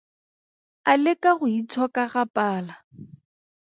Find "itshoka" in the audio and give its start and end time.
1.59-2.01